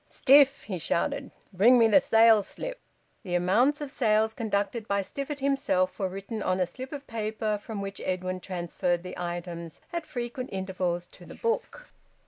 "Stiff;" 0.09 0.63
he 0.63 0.79
shouted, 0.79 1.29
"bring 1.53 1.77
me 1.77 1.87
the 1.87 1.99
sales 1.99 2.47
slip." 2.47 2.79
The 3.21 3.35
amounts 3.35 3.81
of 3.81 3.91
sales 3.91 4.33
conducted 4.33 4.87
by 4.87 5.01
Stifford 5.03 5.41
himself 5.41 5.99
were 5.99 6.09
written 6.09 6.41
on 6.41 6.59
a 6.59 6.65
slip 6.65 6.91
of 6.91 7.05
paper 7.05 7.59
from 7.61 7.81
which 7.81 8.01
Edwin 8.03 8.39
transferred 8.39 9.03
the 9.03 9.15
items 9.15 9.79
at 9.93 10.07
frequent 10.07 10.49
intervals 10.51 11.05
to 11.09 11.27
the 11.27 11.35
book. 11.35 11.85